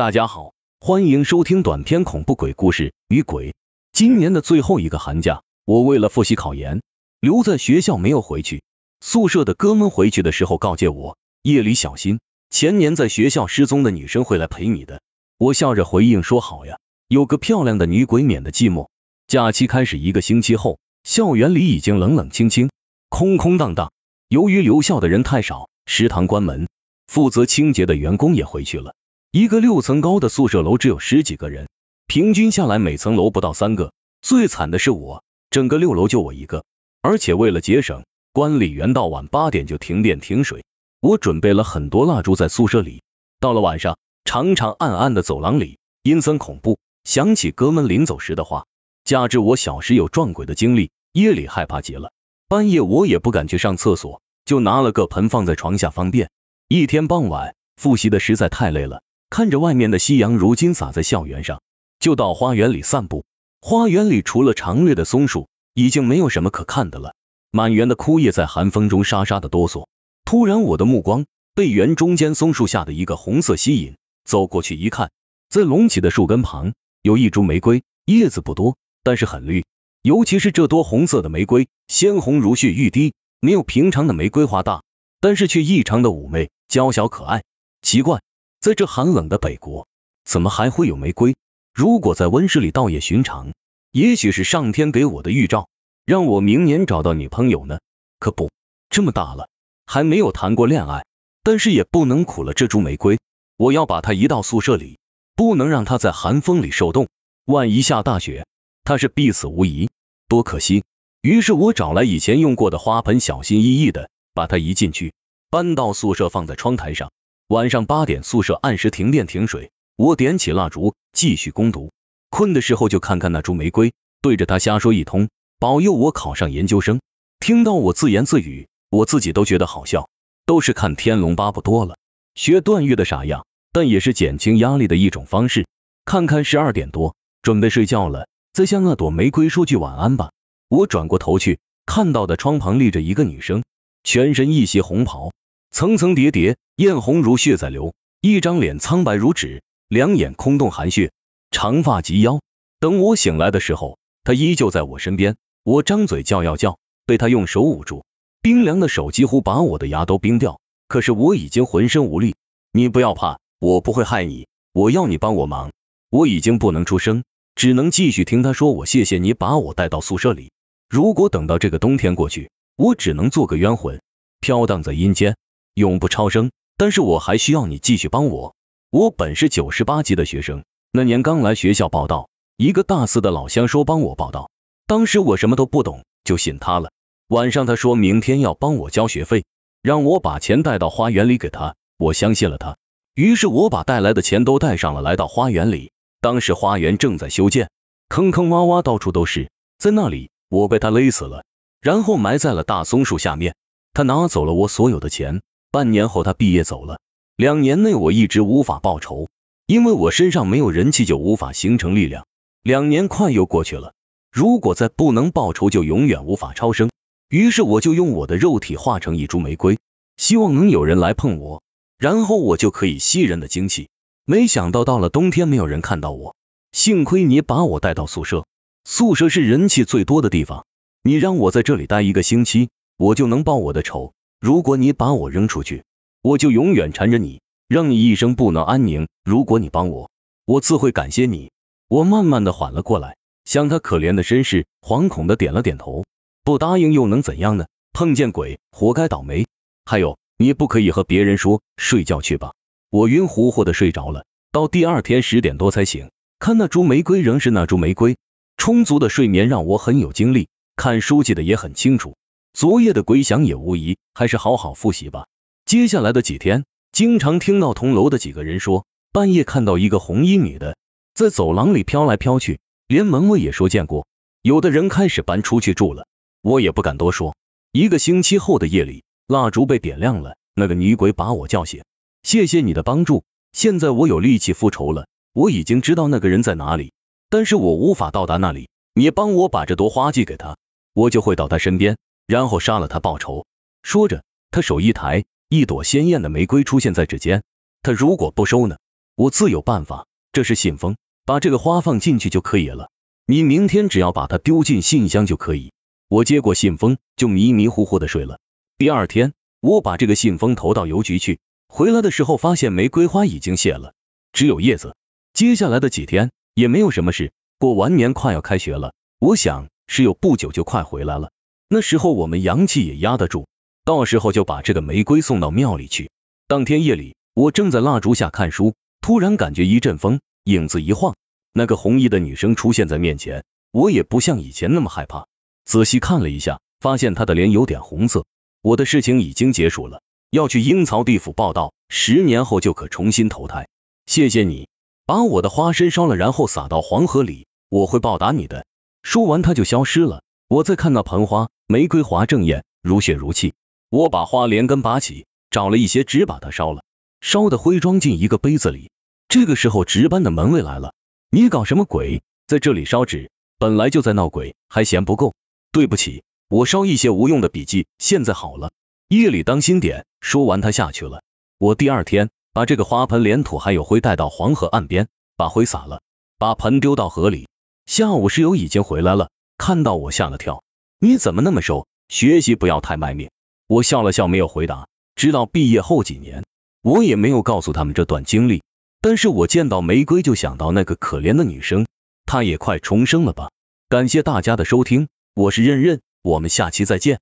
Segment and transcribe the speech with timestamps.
[0.00, 3.50] 大家好，欢迎收听短篇恐怖鬼故事《与鬼》。
[3.92, 6.80] 今年的最后一个寒假，我为了复习考研，
[7.20, 8.62] 留在学校没有回去。
[9.02, 12.18] 宿舍的哥们回去的时候告诫我，夜里小心，
[12.48, 15.02] 前年在学校失踪的女生会来陪你的。
[15.36, 18.88] 我笑着回应说好呀，有个漂亮的女鬼免得寂寞。
[19.26, 22.70] 假期开始一个星期后，校园里已经冷冷清清，
[23.10, 23.92] 空空荡荡。
[24.30, 26.68] 由于留校的人太少，食堂关门，
[27.06, 28.94] 负责清洁的员工也回去了。
[29.32, 31.68] 一个六层高的宿舍楼只有十几个人，
[32.08, 33.92] 平均下来每层楼不到三个。
[34.22, 36.64] 最惨的是我，整个六楼就我一个，
[37.00, 40.64] 而且为了节省，管理员到晚八点就停电停水。
[41.00, 43.04] 我准备了很多蜡烛在宿舍里，
[43.38, 48.66] 到了晚上，长长暗暗的走廊里阴森恐怖，想起哥们临走时的话，
[49.04, 52.10] 加之我小时有撞鬼的经历，夜里害怕极了。
[52.48, 56.32] 半夜我也不敢去上厕所，就拿了个盆放在床下方便。
[56.66, 59.04] 一天傍晚，复习的实在太累了。
[59.30, 61.62] 看着外面的夕阳如今洒在校园上，
[62.00, 63.24] 就到花园里散步。
[63.60, 67.14] 花园里除了常绿的松树，已经没有什么可看的了。
[67.52, 69.86] 满园的枯叶在寒风中沙沙的哆嗦。
[70.24, 75.12] 突然，我的目光被园中间松树下的一个红色吸引，走过去一看，
[75.48, 79.64] 在隆起的树根旁有一株玫瑰，叶子不多，但是很绿。
[80.02, 84.82] 尤其是这朵红色的玫瑰，鲜红如血欲滴，没有平常的玫瑰花大，
[85.20, 87.44] 但是却异常的妩媚、娇小可爱。
[87.80, 88.20] 奇怪。
[88.60, 89.88] 在这寒冷的北国，
[90.22, 91.34] 怎么还会有玫瑰？
[91.72, 93.54] 如果在温室里倒也寻常，
[93.90, 95.70] 也许是上天给我的预兆，
[96.04, 97.78] 让我明年找到女朋友呢。
[98.18, 98.50] 可不，
[98.90, 99.48] 这么大了，
[99.86, 101.06] 还没有谈过恋爱，
[101.42, 103.18] 但是也不能苦了这株玫瑰。
[103.56, 104.98] 我要把它移到宿舍里，
[105.34, 107.08] 不能让它在寒风里受冻。
[107.46, 108.46] 万一下大雪，
[108.84, 109.88] 它是必死无疑，
[110.28, 110.84] 多可惜。
[111.22, 115.14] 于是我找来以前用过的花盆，小心翼翼的把它移进去，
[115.48, 117.10] 搬到宿舍，放在窗台上。
[117.50, 119.72] 晚上八点，宿舍按时停电停水。
[119.96, 121.90] 我点起蜡烛，继续攻读。
[122.28, 127.00] 困的时候就看看那株玫瑰，对着它瞎说一通，保佑我考上研究生。
[127.40, 130.08] 听到我自言自语，我自己都觉得好笑。
[130.46, 131.96] 都是看《天龙八部》多了，
[132.36, 135.66] 学段誉的傻样，但也是减轻压力的一种方式。
[136.04, 140.30] 看看十二点多，准备睡觉了，再向那朵玫瑰说句晚安吧。
[140.68, 143.64] 我转过头去，看到的窗旁立着一个女生，
[144.04, 145.32] 全身一袭红袍。
[145.70, 151.12] 层层叠叠，艳红如血在流，一张脸苍白如纸，两眼空洞含血，
[151.50, 152.40] 长发及腰。
[152.80, 155.36] 等我醒来的时候，他依旧在我身边。
[155.62, 158.04] 我张嘴叫要叫，被他用手捂住，
[158.42, 160.60] 冰凉的手几乎把我的牙都冰掉。
[160.88, 162.34] 可是我已经浑身无力。
[162.72, 164.48] 你不要怕，我不会害你。
[164.72, 165.70] 我要你帮我忙。
[166.10, 167.22] 我已经不能出声，
[167.54, 168.72] 只能继续听他说。
[168.72, 170.50] 我谢谢你把我带到宿舍里。
[170.88, 174.00] 如果等到这个冬天过去，我只能做个冤魂，
[174.40, 175.36] 飘荡在阴间。
[175.74, 178.54] 永不超生，但是我还需要你继续帮我。
[178.90, 184.50] 我本是九十八级的学生，那年刚来学校报道，一个大四的老乡说帮我报道，
[184.86, 186.90] 当时我什么都不懂，就信他了。
[187.28, 189.44] 晚上他说明天要帮我交学费，
[189.82, 192.76] 让我把钱带到花园里给他，我相信了他。
[193.14, 195.92] 于是我把带来的钱都带上了，来到花园里。
[196.20, 197.70] 当时花园正在修建，
[198.08, 201.44] 坑坑洼洼到处都是，在那里我被他勒死了，
[201.80, 203.54] 然后埋在了大松树下面。
[203.92, 205.42] 他拿走了我所有的钱。
[205.72, 206.98] 半年后，他毕业走了。
[207.36, 209.28] 两年内，我一直无法报仇，
[209.66, 212.26] 因为我身上没有人气，就无法形成力量。
[212.64, 213.94] 两年快又过去了，
[214.32, 216.90] 如果再不能报仇，就永远无法超生。
[217.28, 219.78] 于是，我就用我的肉体化成一株玫瑰，
[220.16, 221.62] 希望能有人来碰我，
[221.98, 223.88] 然后我就可以吸人的精气。
[224.24, 226.34] 没想到到了冬天，没有人看到我。
[226.72, 228.44] 幸亏你把我带到宿舍，
[228.84, 230.66] 宿舍是人气最多的地方。
[231.04, 234.12] 你让我在这里待一个星期，我就能报我的仇。
[234.40, 235.84] 如果你把我扔出去，
[236.22, 239.06] 我就永远缠着你，让你一生不能安宁。
[239.22, 240.10] 如果你帮我，
[240.46, 241.52] 我自会感谢你。
[241.88, 246.06] 我慢慢的缓了过来，想他可怜的身世，惶恐的点了点头。
[246.42, 247.66] 不答应又能怎样呢？
[247.92, 249.46] 碰见鬼，活该倒霉。
[249.84, 252.54] 还有，你不可以和别人说，睡觉去吧。
[252.88, 258.16] 我晕乎乎的睡着了，到第二天十点多才醒，看那株玫瑰仍是那株玫瑰。
[258.56, 262.16] 充足的睡眠让我很有精力，看书记得也很清楚。
[262.52, 265.26] 昨夜的鬼响也无疑，还是好好复习吧。
[265.64, 270.76] 接下来的几天，经常听到同楼的几个人说，半夜看到一个红衣女的
[271.14, 272.58] 在走廊里飘来飘去，
[272.88, 274.06] 连门卫也说见过。
[274.42, 276.06] 有的人开始搬出去住了，
[276.42, 277.36] 我也不敢多说。
[277.72, 281.84] 一个星期后的夜里，蜡烛被点亮了，那个女鬼把我叫醒，
[282.22, 285.06] 谢谢你的帮助，现在我有力气复仇了。
[285.32, 286.92] 我已经知道那个人在哪里，
[287.28, 288.68] 但是我无法到达那里。
[288.94, 290.56] 你帮我把这朵花寄给他，
[290.92, 291.96] 我就会到他身边。
[292.30, 293.44] 然后杀了他报仇。
[293.82, 294.22] 说着，
[294.52, 297.42] 他手一抬，一朵鲜艳的玫瑰出现在指尖。
[297.82, 298.76] 他如果不收呢？
[299.16, 300.06] 我自有办法。
[300.30, 302.88] 这是信封，把这个花放进去就可以了。
[303.26, 305.72] 你明天只要把它丢进信箱就可以。
[306.06, 308.38] 我接过信封，就迷迷糊糊的睡了。
[308.78, 313.92] 第二天，我把这个信封投到邮局去，回来的时候发现玫瑰花已经谢了，
[314.32, 314.94] 只有叶子。
[315.32, 317.32] 接下来的几天也没有什么事。
[317.58, 321.32] 过完年快要开学了，我想室友不久就快回来了，
[321.72, 323.46] 那时候我们阳气也压得住，
[323.84, 326.10] 到时候就把这个玫瑰送到庙里去。
[326.48, 331.14] 当天夜里，我正在蜡烛下看书，突然感觉一阵风，影子一晃，
[331.52, 335.28] 那个红衣的女生出现在面前，我也不像以前那么害怕。
[335.64, 338.24] 仔细看了一下，发现她的脸有点红色。
[338.62, 343.68] 我的事情已经结束了，要去阴曹地府报道，十年后就可重新投胎。
[344.06, 344.68] 谢谢你，
[345.06, 347.46] 把我的花参烧了，然后撒到黄河里。
[347.68, 348.66] 我会报答你的。
[349.04, 350.24] 说完，他就消失了。
[350.50, 353.54] 我再看那盆花，玫瑰花正艳，如雪如泣。
[353.88, 356.82] 我把花连根拔起，找了一些纸把它烧了，
[357.20, 358.90] 烧的灰装进一个杯子里。
[359.28, 360.92] 这个时候，值班的门卫来了。
[361.30, 363.30] 你搞什么鬼，在这里烧纸？
[363.60, 365.34] 本来就在闹鬼，还嫌不够？
[365.70, 368.72] 对不起，我烧一些无用的笔记，现在好了。
[369.06, 370.04] 夜里当心点。
[370.20, 371.22] 说完，他下去了。
[371.58, 375.06] 我第二天把这个花盆连土还有灰带到黄河岸边，
[375.36, 376.02] 把灰撒了，
[376.38, 377.46] 把盆丢到河里。
[377.86, 380.64] 下午室友已经回来了，看到我吓了跳。
[381.00, 381.86] 你怎么那么瘦？
[382.08, 383.30] 学习不要太卖命。
[383.66, 384.88] 我笑了笑，没有回答。
[385.14, 386.46] 直到毕业后几年，
[386.80, 388.62] 我也没有告诉他们这段经历。
[389.02, 391.86] 但是我见到玫瑰就想到那个可怜的女生，
[392.24, 393.50] 她也快重生了吧。
[393.90, 397.20] 感谢大家的收听，我是任任，我们下期再见。